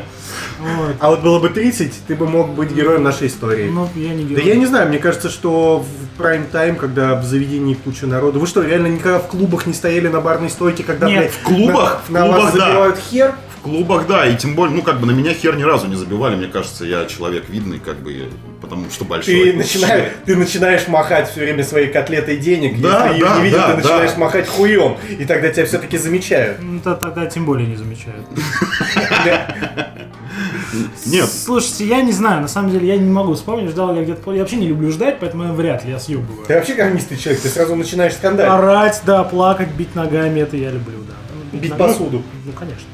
[0.61, 0.97] Вот.
[0.99, 3.71] А вот было бы 30, ты бы мог быть героем нашей истории.
[3.71, 4.45] Ну, я не Да герой.
[4.45, 8.41] я не знаю, мне кажется, что в прайм-тайм, когда в заведении куча народу...
[8.41, 11.43] Вы что, реально никогда в клубах не стояли на барной стойке, когда, Нет, блядь, в
[11.43, 12.03] клубах?
[12.09, 12.67] на, В на вас клубах, да.
[12.67, 13.35] забивают хер?
[13.59, 15.97] В клубах, да, и тем более, ну, как бы на меня хер ни разу не
[15.97, 18.29] забивали, мне кажется, я человек видный, как бы,
[18.61, 19.35] потому что большой.
[19.51, 22.81] Ты начинаешь, ты начинаешь махать все время своей котлетой денег.
[22.81, 24.19] Да, Если ее да, не видят, да, ты начинаешь да.
[24.19, 24.97] махать хуем.
[25.19, 26.59] И тогда тебя все-таки замечают.
[26.61, 28.27] Ну, то- тогда тем более не замечают.
[31.07, 34.23] Нет, Слушайте, я не знаю, на самом деле я не могу вспомнить, ждал я где-то...
[34.23, 36.47] пол- Я вообще не люблю ждать, поэтому я вряд ли я съебываю.
[36.47, 38.51] Ты вообще кармистый человек, ты сразу начинаешь скандалить.
[38.53, 41.15] Орать, да, плакать, бить ногами, это я люблю, да.
[41.59, 42.23] Бить ногами- посуду.
[42.45, 42.85] Ну, конечно.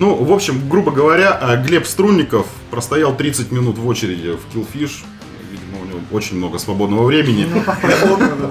[0.00, 5.04] Ну, в общем, грубо говоря, а, Глеб Струнников простоял 30 минут в очереди в Killfish.
[5.50, 7.46] Видимо, у него очень много свободного времени.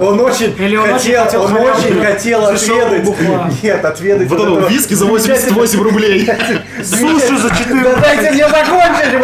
[0.00, 3.62] он очень он хотел, он очень хотел отведать.
[3.64, 4.28] Нет, отведать.
[4.28, 6.30] Вот этого виски за 88 рублей.
[6.84, 7.82] Суши за 14.
[7.82, 9.18] Да дайте мне закончить.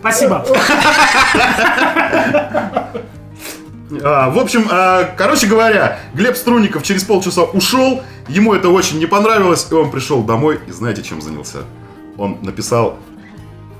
[0.00, 0.46] Спасибо.
[4.02, 9.06] А, В общем, а, короче говоря, Глеб Струнников через полчаса ушел, ему это очень не
[9.06, 11.64] понравилось, и он пришел домой, и знаете, чем занялся?
[12.16, 12.98] Он написал?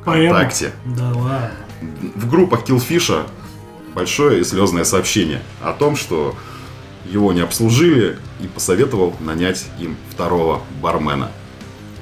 [0.02, 1.50] ВКонтакте Да ладно.
[2.14, 3.26] в группах Killfish
[3.94, 6.34] большое и слезное сообщение о том, что
[7.06, 11.30] его не обслужили и посоветовал нанять им второго бармена.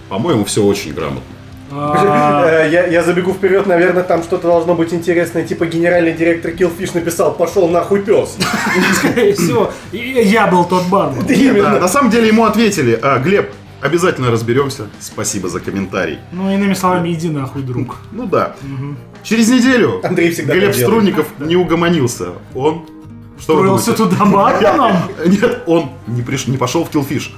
[0.08, 1.22] По-моему, все очень грамотно.
[1.72, 5.44] Я, я забегу вперед, наверное, там что-то должно быть интересное.
[5.44, 8.36] Типа генеральный директор Killfish написал, пошел нахуй пес.
[8.94, 11.22] Скорее всего, и я был тот бармен.
[11.80, 16.18] На самом деле ему ответили, «А, Глеб, обязательно разберемся, спасибо за комментарий.
[16.30, 17.96] Ну, иными словами, иди нахуй, друг.
[18.12, 18.54] Ну да.
[19.22, 20.74] Через неделю Андрей всегда Глеб.
[20.74, 22.30] Струнников не угомонился.
[22.54, 22.86] Он...
[23.40, 23.92] Что думаете?
[23.92, 24.92] туда барменом?
[25.26, 26.46] Нет, он не, приш...
[26.46, 27.32] не пошел в Killfish.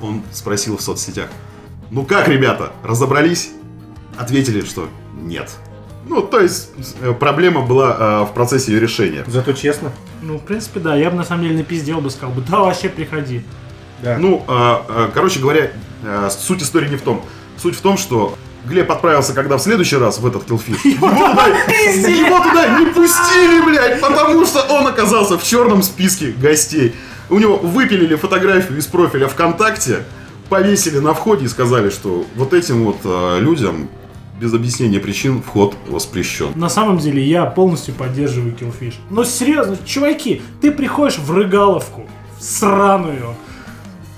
[0.00, 1.28] Он спросил в соцсетях.
[1.90, 3.50] Ну как, ребята, разобрались?
[4.18, 5.50] Ответили, что нет.
[6.06, 6.70] Ну, то есть,
[7.00, 9.24] э, проблема была э, в процессе ее решения.
[9.26, 9.92] Зато честно.
[10.20, 10.96] Ну, в принципе, да.
[10.96, 13.42] Я бы, на самом деле, напиздел бы, сказал бы, да, вообще приходи.
[14.02, 14.18] Да.
[14.18, 15.70] Ну, а, а, короче говоря,
[16.04, 17.24] а, суть истории не в том.
[17.56, 20.80] Суть в том, что Глеб отправился, когда в следующий раз в этот Killfish.
[20.84, 26.94] Его туда, его туда не пустили, блядь, потому что он оказался в черном списке гостей.
[27.30, 30.04] У него выпилили фотографию из профиля ВКонтакте,
[30.48, 33.88] повесили на входе и сказали, что вот этим вот а, людям
[34.42, 36.48] без объяснения причин вход воспрещен.
[36.56, 38.94] На самом деле, я полностью поддерживаю Killfish.
[39.08, 43.36] Но серьезно, чуваки, ты приходишь в рыгаловку, в сраную,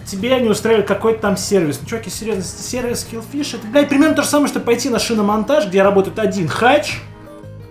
[0.07, 1.79] тебя не устраивает какой-то там сервис.
[1.83, 5.67] Ну, чуваки, серьезно, сервис Killfish, это, блядь, примерно то же самое, что пойти на шиномонтаж,
[5.67, 7.01] где работает один хач,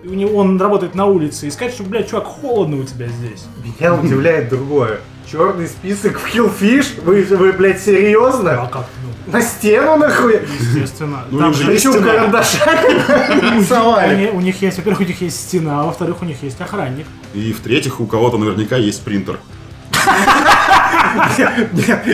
[0.04, 3.08] и у него, он работает на улице, и сказать, что, блядь, чувак, холодно у тебя
[3.08, 3.46] здесь.
[3.64, 5.00] Меня удивляет другое.
[5.28, 7.02] Черный список в Killfish?
[7.02, 8.70] Вы, вы блядь, А серьезно?
[8.70, 8.86] как?
[9.26, 10.40] На стену нахуй?
[10.60, 11.24] естественно.
[11.30, 12.06] Ну, Там же Причем стена.
[12.06, 14.16] карандашами у нарисовали.
[14.16, 17.06] них, у них есть, во-первых, у них есть стена, а во-вторых, у них есть охранник.
[17.32, 19.38] И в-третьих, у кого-то наверняка есть принтер.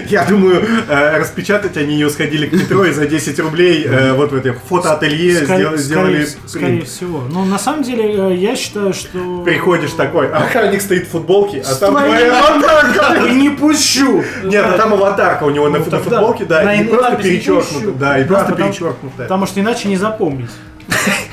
[0.09, 4.33] Я, думаю, э, распечатать они ее сходили к метро и за 10 рублей э, вот
[4.33, 5.45] в этом фотоателье
[5.77, 7.23] сделали, скорее- всего.
[7.31, 9.43] Ну, на самом деле, э, я считаю, что...
[9.45, 13.27] Приходишь такой, охранник стоит в футболке, а там твоя аватарка.
[13.29, 14.23] И не пущу!
[14.45, 17.93] Нет, а там аватарка у него на, Ну, футболке, да, на и просто «Не пущу».
[17.99, 19.23] Да, и просто потому- перечеркнуто.
[19.23, 20.51] Потому что иначе не запомнить.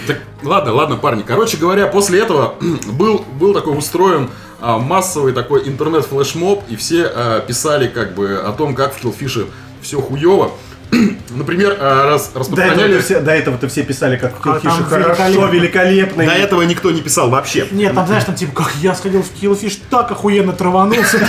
[0.06, 1.24] Так, ладно, ладно, парни.
[1.26, 2.56] Короче говоря, после этого
[2.94, 8.52] был, был такой устроен а, массовый такой интернет-флешмоб, и все а, писали как бы о
[8.52, 9.48] том, как в Killfish
[9.82, 10.52] все хуево.
[11.32, 12.84] Например, э, раз До распространяли...
[12.84, 15.52] этого-то все, до этого-то все писали, как в Киллфише там хорошо, великолепно.
[15.52, 16.26] великолепно.
[16.26, 17.68] До этого никто не писал вообще.
[17.72, 21.20] Нет, там, знаешь, там типа, как я сходил в Killfish, так охуенно траванулся.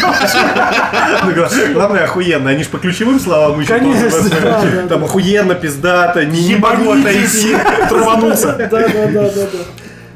[1.24, 2.50] Ну, гла- Главное, охуенно.
[2.50, 7.44] Они же по ключевым словам еще Конечно, Там охуенно, пиздато, не, Ебанитесь.
[7.44, 7.56] отойти.
[7.88, 8.52] Траванулся.
[8.58, 9.48] Да, да, да, да.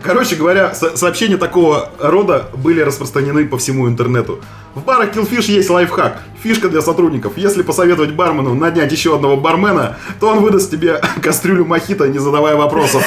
[0.03, 4.41] Короче говоря, со- сообщения такого рода были распространены по всему интернету.
[4.75, 6.23] В барах Killfish есть лайфхак.
[6.43, 7.35] Фишка для сотрудников.
[7.37, 12.57] Если посоветовать бармену нанять еще одного бармена, то он выдаст тебе кастрюлю мохито, не задавая
[12.57, 13.05] вопросов.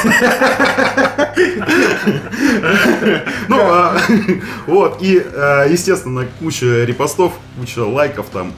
[3.47, 3.97] Ну, а,
[4.67, 8.53] вот, и, э, естественно, куча репостов, куча лайков там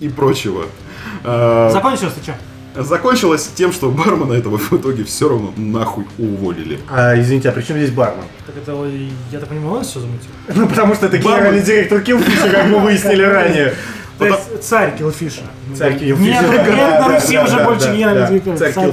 [0.00, 0.64] и прочего.
[1.24, 2.34] Э, Закончилось ты что?
[2.76, 6.80] Закончилось тем, что бармена этого в итоге все равно нахуй уволили.
[6.90, 8.24] А, извините, а при чем здесь бармен?
[8.46, 10.30] Так это, ой, я так понимаю, он все замутил?
[10.54, 13.74] Ну, потому что это генеральный директор Киллфиша, как мы выяснили ранее.
[14.18, 15.42] То есть царь Киллфиша.
[15.76, 16.18] Царь Killfish.
[16.18, 18.56] Нет, на Руси уже больше генеральный директор.
[18.56, 18.92] Царь да.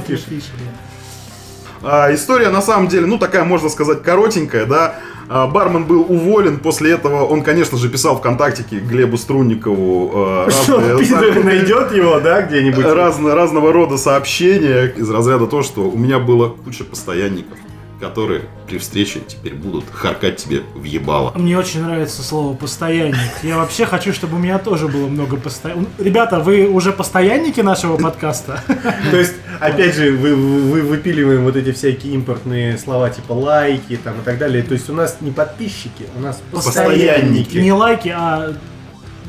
[1.84, 4.94] А, история на самом деле, ну такая, можно сказать, коротенькая, да.
[5.34, 10.12] А, бармен был уволен, после этого он, конечно же, писал ВКонтактике Глебу Струнникову
[10.46, 12.84] э, Что, пидор найдет его, да, где-нибудь?
[12.84, 17.56] разно- разного рода сообщения из разряда то, что у меня было куча постоянников,
[18.02, 21.32] которые при встрече теперь будут харкать тебе в ебало.
[21.36, 23.30] Мне очень нравится слово «постоянник».
[23.44, 25.92] Я вообще хочу, чтобы у меня тоже было много постоянников.
[26.00, 28.60] Ребята, вы уже постоянники нашего подкаста?
[29.12, 34.20] То есть, опять же, вы, вы выпиливаем вот эти всякие импортные слова, типа лайки там
[34.20, 34.64] и так далее.
[34.64, 37.58] То есть у нас не подписчики, у нас постоянники.
[37.58, 38.52] Не лайки, а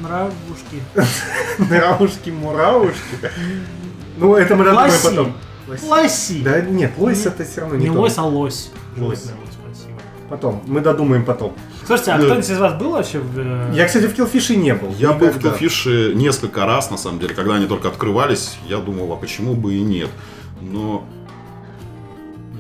[0.01, 0.81] нравушки.
[1.59, 3.29] Нравушки-муравушки.
[4.17, 5.33] Ну, это мы додумаем Лоси.
[5.67, 5.89] Потом.
[5.89, 6.41] Лоси.
[6.43, 7.99] Да нет, лось это все равно не, Не то.
[8.01, 8.71] лось, а лось.
[8.97, 9.25] Лось.
[9.25, 9.99] Вот, спасибо.
[10.29, 11.53] Потом, мы додумаем потом.
[11.85, 12.23] Слушайте, а Да.
[12.25, 13.37] кто-нибудь из вас был вообще в...
[13.37, 14.93] э, Я, кстати, в Киллфише не был.
[14.97, 15.49] Я был в Никогда.
[15.49, 19.73] Киллфише несколько раз, на самом деле, когда они только открывались, я думал, а почему бы
[19.73, 20.09] и нет.
[20.61, 21.03] Но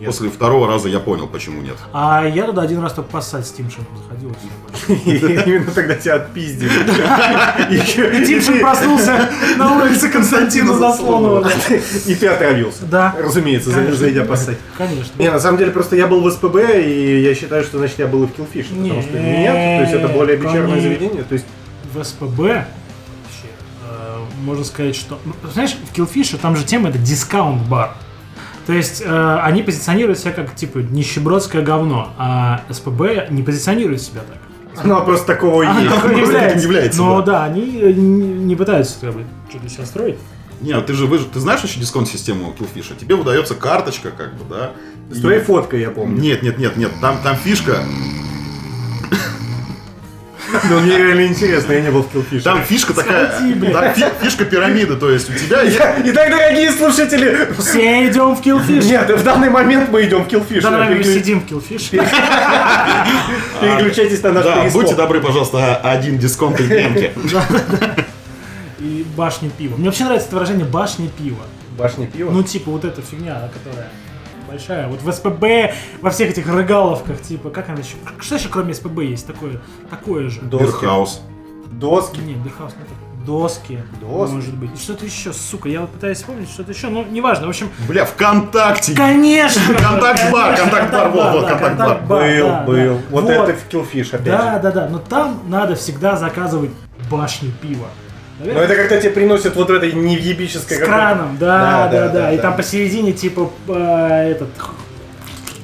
[0.03, 0.11] Нет.
[0.11, 1.75] после второго раза я понял, почему нет.
[1.93, 4.35] А я туда один раз только поссать с Тимшем заходил.
[5.45, 6.69] Именно тогда тебя отпиздили.
[7.69, 11.49] И Тимшин проснулся на улице Константина Заслонова.
[12.05, 12.85] И ты отравился.
[12.85, 13.15] Да.
[13.17, 14.57] Разумеется, зайдя поссать.
[14.77, 15.11] Конечно.
[15.17, 18.07] Не, на самом деле, просто я был в СПБ, и я считаю, что, значит, я
[18.07, 18.69] был и в Киллфише.
[18.69, 21.23] Потому что нет, то есть это более вечерное заведение.
[21.23, 21.45] То есть
[21.93, 22.65] В СПБ вообще
[23.87, 25.19] э, можно сказать, что...
[25.25, 27.95] ну, знаешь, в Killfish там же тема это дискаунт-бар.
[28.65, 34.21] То есть э, они позиционируют себя как, типа, нищебродское говно, а СПБ не позиционирует себя
[34.21, 34.83] так.
[34.85, 35.93] оно просто такого и А, есть.
[35.93, 36.57] такое не является.
[36.57, 37.31] не является, Но да.
[37.39, 40.17] да, они э, не, не пытаются как бы, что-то сейчас строить.
[40.61, 42.97] Не, а ты же, вы же- ты знаешь еще дисконт-систему Killfish?
[42.97, 44.71] Тебе выдается карточка, как бы, да?
[45.11, 46.21] С твоей фоткой, я помню.
[46.21, 47.79] Нет, нет, нет, нет, там, там фишка,
[50.69, 52.43] Ну, мне реально интересно, я не был в Киллфише.
[52.43, 55.77] там фишка такая, там фи- фишка пирамиды, то есть у тебя есть...
[55.77, 58.83] Итак, дорогие слушатели, Все идем в Killfish.
[58.85, 60.61] нет, в данный момент мы идем в Killfish.
[60.61, 61.89] Да, мы сидим в Killfish.
[63.61, 67.11] Переключайтесь на наш Да, будьте добры, пожалуйста, один дисконт и демки.
[68.79, 69.77] И башня пива.
[69.77, 71.43] Мне вообще нравится это выражение башня пива.
[71.77, 72.29] Башня пива.
[72.31, 73.87] Ну, типа, вот эта фигня, которая
[74.53, 74.87] большая.
[74.87, 77.95] Вот в СПБ, во всех этих рыгаловках, типа, как она еще...
[78.19, 79.61] Что еще кроме СПБ есть такое?
[79.89, 80.41] Такое же.
[80.41, 80.65] доски.
[80.65, 81.21] Бирхаус.
[81.71, 82.19] Доски.
[82.19, 82.97] Не, Бирхаус не такое.
[83.25, 83.79] Доски.
[84.01, 84.33] Доски.
[84.33, 84.73] Может быть.
[84.75, 85.69] И что-то еще, сука.
[85.69, 87.47] Я вот пытаюсь вспомнить что-то еще, но неважно.
[87.47, 88.95] В общем, Бля, ВКонтакте.
[88.95, 89.61] конечно!
[89.73, 92.21] Контакт-бар, конечно, контакт-бар, вот, контакт-бар.
[92.21, 92.99] Был, был.
[93.09, 94.89] Вот это в Killfish, опять Да, да, да.
[94.89, 96.71] Но там надо всегда заказывать
[97.09, 97.87] башню пива.
[98.45, 100.77] Но это когда тебе приносят вот в этой невъебической...
[100.77, 102.41] С краном, да, да, да, И да.
[102.41, 104.49] там посередине, типа, э, этот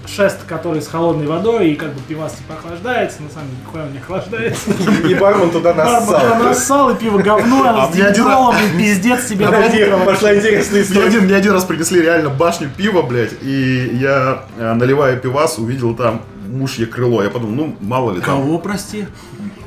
[0.07, 3.83] шест, который с холодной водой, и как бы пивас типа охлаждается, на самом деле, нихуя
[3.83, 4.71] он не охлаждается.
[5.07, 6.43] И бармен туда Бармен нассал.
[6.43, 11.07] нассал, и пиво говно, А с дипломом, и пиздец тебе пошла интересная Мне история.
[11.07, 15.95] один, мне один раз принесли реально башню пива, блядь, и я, э, наливая пивас, увидел
[15.95, 17.23] там мушье крыло.
[17.23, 19.05] Я подумал, ну, мало ли там, Кого, прости?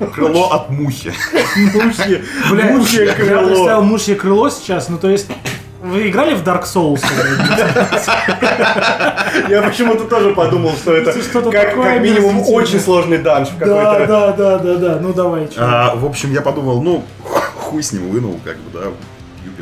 [0.07, 1.13] Крыло от мухи.
[1.75, 3.47] Мушье, Бля, Я крыло.
[3.47, 5.29] представил мушье крыло сейчас, ну то есть...
[5.83, 7.03] Вы играли в Dark Souls?
[9.49, 11.13] Я почему-то тоже подумал, что это
[11.51, 14.99] как, минимум очень сложный данж Да, да, да, да, да.
[15.01, 15.49] Ну давай.
[15.57, 18.87] А, в общем, я подумал, ну, хуй с ним вынул, как бы, да,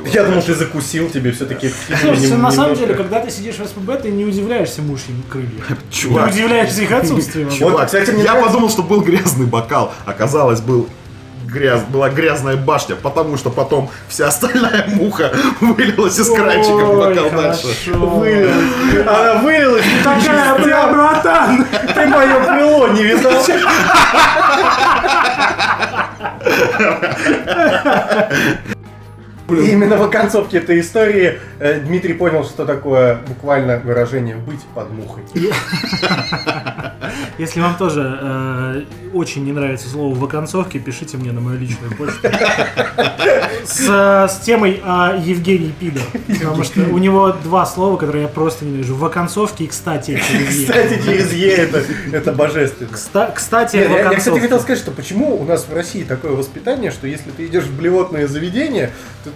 [0.00, 0.14] пивас.
[0.14, 1.70] Я думал, ты закусил тебе все-таки.
[2.00, 5.62] Слушай, на самом деле, когда ты сидишь в СПБ, ты не удивляешься мушьим крыльям.
[5.68, 6.90] Ты Чувак, удивляешься их
[7.56, 10.88] чувак, кстати, мне я подумал, что был грязный бокал, оказалось, был
[11.50, 17.30] гряз, была грязная башня, потому что потом вся остальная муха вылилась из кранчика в бокал
[17.30, 17.66] дальше.
[17.92, 19.06] Вылилась.
[19.06, 19.84] Она вылилась.
[20.04, 21.66] Такая, бля, братан!
[21.94, 23.32] Ты мое крыло не видал.
[29.58, 34.90] И именно в оконцовке этой истории э, Дмитрий понял, что такое буквально выражение «быть под
[34.90, 35.22] мухой».
[37.38, 38.82] Если вам тоже э,
[39.14, 42.28] очень не нравится слово в оконцовке, пишите мне на мою личную почту.
[43.64, 46.02] С, с темой о Евгении Пидор.
[46.28, 48.94] Потому что у него два слова, которые я просто ненавижу.
[48.94, 50.66] В оконцовке и кстати через «е».
[50.66, 51.82] Кстати, через «е» это,
[52.12, 52.90] это божественно.
[52.92, 56.04] Кста- Кстати, Нет, в я, я, кстати, хотел сказать, что почему у нас в России
[56.04, 58.90] такое воспитание, что если ты идешь в блевотное заведение,
[59.24, 59.30] то,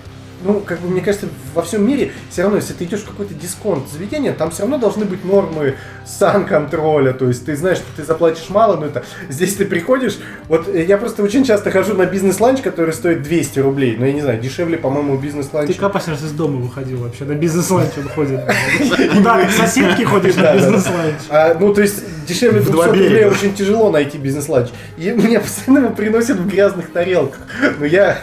[0.45, 3.35] ну, как бы, мне кажется, во всем мире все равно, если ты идешь в какой-то
[3.35, 5.75] дисконт заведения, там все равно должны быть нормы
[6.07, 10.69] сан-контроля, то есть ты знаешь, что ты заплатишь мало, но это здесь ты приходишь, вот
[10.69, 14.21] э, я просто очень часто хожу на бизнес-ланч, который стоит 200 рублей, но я не
[14.21, 15.75] знаю, дешевле, по-моему, бизнес-ланч.
[15.75, 17.25] Ты последний раз из дома выходил вообще?
[17.25, 18.41] На бизнес-ланч он ходит.
[19.25, 21.15] Да, соседке ходишь на бизнес-ланч.
[21.31, 24.71] А, ну, то есть, дешевле В 200 два рублей очень тяжело найти бизнес-ланч.
[24.99, 27.41] И мне постоянно его приносят в грязных тарелках.
[27.79, 28.19] Но я,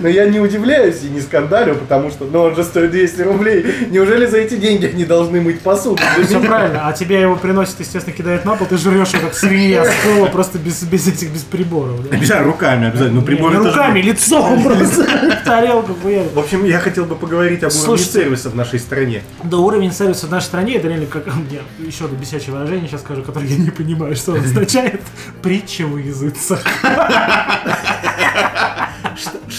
[0.00, 3.66] но я не удивляюсь и не скандалю, потому что, ну, он же стоит 200 рублей.
[3.90, 6.00] Неужели за эти деньги они должны мыть посуду?
[6.24, 9.84] Все правильно, а тебе его приносят, естественно, кидают на пол, ты жрешь его как свинья
[9.84, 12.08] с пола, просто без, без этих, без приборов.
[12.08, 12.16] да?
[12.16, 13.20] Обязательно руками, обязательно.
[13.20, 16.32] Ну, Не, не руками, лицом просто в тарелку хуярит.
[16.32, 19.22] В общем, я хотел бы поговорить об уровне сервиса в нашей стране.
[19.42, 23.00] Да, уровень сервиса в нашей стране, это реально как, я еще одно бесячее выражение сейчас
[23.00, 25.00] скажу, которое я не понимаю, что означает.
[25.42, 26.64] Притча во языцах.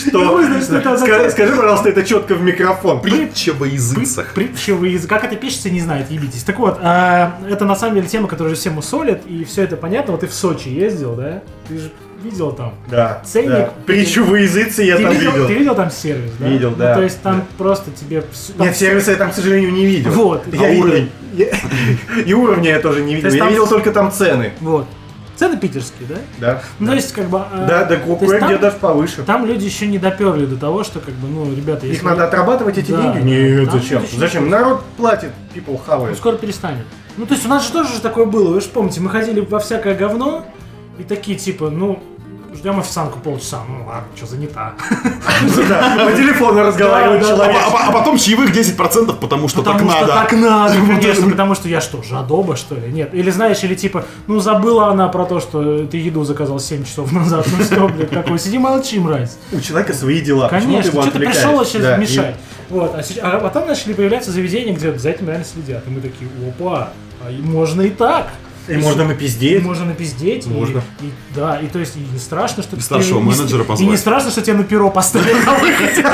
[0.07, 1.29] Что?
[1.29, 3.01] Скажи, пожалуйста, это четко в микрофон.
[3.01, 4.33] Притча во языцах.
[4.33, 5.09] Притча во языцах.
[5.09, 6.43] Как это пишется, не знает, ебитесь.
[6.43, 9.77] Так вот, а, это на самом деле тема, которая же всем усолит, и все это
[9.77, 10.11] понятно.
[10.13, 11.41] Вот ты в Сочи ездил, да?
[11.67, 11.91] Ты же
[12.23, 12.73] видел там.
[12.89, 13.21] Да.
[13.25, 13.49] Ценник.
[13.49, 13.69] да.
[13.85, 15.47] Притчу во языце я ты, там видел, видел.
[15.47, 16.47] ты видел там сервис, да?
[16.47, 16.95] Видел, Ну, да.
[16.95, 18.23] то есть там просто тебе...
[18.57, 20.11] там Нет, сервиса я там, к сожалению, не видел.
[20.11, 20.43] Вот.
[20.51, 21.11] Я А видел- уровень?
[21.33, 21.49] я-
[22.25, 23.27] И уровня я тоже не видел.
[23.27, 24.51] есть Я там- видел только там цены.
[24.61, 24.87] Вот.
[25.37, 26.15] Цены питерские, да?
[26.39, 26.61] Да.
[26.79, 27.37] Ну, то есть, как бы...
[27.39, 29.21] а, Да, да, кое-где даже повыше.
[29.23, 32.77] Там люди еще не доперли до того, что, как бы, ну, ребята, Их надо отрабатывать
[32.79, 33.17] эти Да, деньги?
[33.19, 33.23] да.
[33.23, 34.01] Нет, Там зачем?
[34.17, 34.43] Зачем?
[34.45, 36.17] не- Народ платит, people Ну, хавает.
[36.17, 36.85] скоро перестанет.
[37.17, 39.39] Ну, то есть у нас же тоже же такое было, вы же помните, мы ходили
[39.39, 40.45] во всякое говно,
[40.97, 42.01] и такие, типа, ну,
[42.53, 44.73] ждем официантку полчаса, ну ладно, что занята.
[45.69, 47.55] Да, По телефону разговаривает А, человек.
[47.73, 50.13] а- потом чаевых 10%, потому что Потому так что надо.
[50.13, 52.91] так надо, конечно, потому что я что, жадоба, что ли?
[52.91, 53.13] Нет.
[53.13, 57.11] Или знаешь, или типа, ну забыла она про то, что ты еду заказал 7 часов
[57.11, 59.37] назад, ну что, блядь, такой, сиди молчи, мразь.
[59.51, 60.47] У человека свои дела.
[60.49, 62.35] Конечно, что ты пришел сейчас мешать.
[62.69, 65.83] Вот, а, а потом начали появляться заведения, где за этим реально следят.
[65.87, 66.89] И мы такие, опа,
[67.21, 68.27] а можно и так.
[68.67, 69.63] И можно И напиздеть.
[69.63, 70.45] можно напиздеть.
[70.45, 70.81] и- Можно.
[71.01, 73.63] И, да, и то есть и не страшно, что И ты- старшего и не- менеджера
[73.63, 73.89] И позвать.
[73.89, 76.05] не страшно, что тебя на перо поставили на выходе.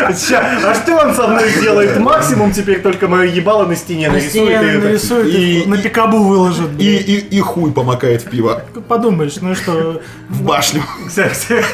[0.00, 1.98] А что он со мной сделает?
[2.00, 4.30] Максимум теперь только мое ебало на стене На нарисует.
[4.30, 4.84] стене и это.
[4.86, 6.70] нарисуют, И- и на пикабу выложат.
[6.78, 8.62] И, и, и хуй помакает в пиво.
[8.88, 10.82] Подумаешь, ну что, В башню.
[11.06, 11.62] Кстати,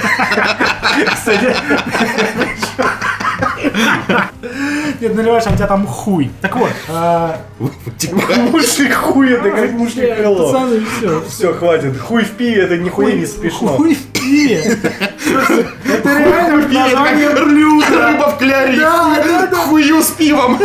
[5.01, 6.31] нет, наливаешь, а у тебя там хуй.
[6.41, 6.71] Так вот,
[7.59, 8.51] Вытекает.
[8.51, 10.53] мушли хуй, это как э, крыло.
[10.53, 11.23] пацаны, все.
[11.29, 11.99] Все, хватит.
[11.99, 13.69] Хуй в пиве, это нихуя не смешно.
[13.69, 14.79] Хуй в пиве.
[15.87, 18.09] Это реально название блюда.
[18.09, 18.77] Рыба в кляре.
[18.79, 19.57] Да, да, да.
[19.57, 20.59] Хую с пивом.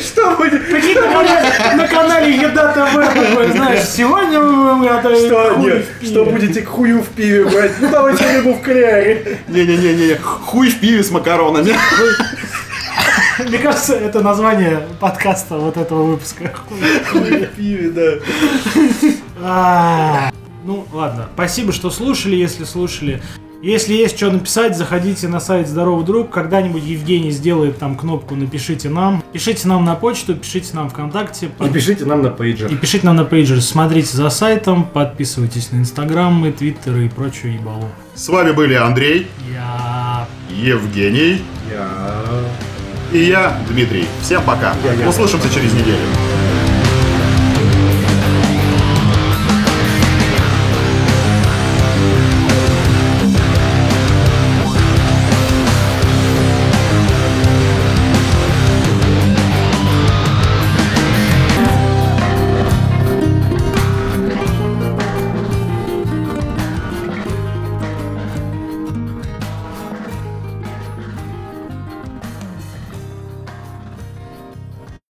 [0.00, 0.68] Что будет?
[0.68, 6.24] Прикинь, на канале- на канале Еда ТВ, знаешь, сегодня мы будем готовить Что, нет, что
[6.26, 7.72] будете к хую в пиве брать?
[7.80, 9.38] Ну давайте рыбу в кляре.
[9.48, 10.16] Не-не-не-не.
[10.16, 11.74] Хуй в пиве с макаронами.
[13.38, 16.52] Мне кажется, это название подкаста вот этого выпуска.
[17.10, 17.90] Хуй в пиве,
[19.40, 20.30] да.
[20.68, 21.30] Ну, ладно.
[21.32, 23.22] Спасибо, что слушали, если слушали.
[23.62, 26.28] Если есть что написать, заходите на сайт Здоровый Друг.
[26.28, 29.24] Когда-нибудь Евгений сделает там кнопку «Напишите нам».
[29.32, 31.48] Пишите нам на почту, пишите нам ВКонтакте.
[31.58, 32.70] И пишите нам на пейджер.
[32.70, 33.62] И пишите нам на пейджер.
[33.62, 37.88] Смотрите за сайтом, подписывайтесь на инстаграмы, твиттеры и прочую ебалу.
[38.14, 40.28] С вами были Андрей, Я...
[40.54, 41.40] Евгений
[41.72, 41.88] Я...
[43.10, 44.04] и я, Дмитрий.
[44.20, 44.74] Всем пока.
[44.84, 45.96] Я- я- Услышимся через неделю.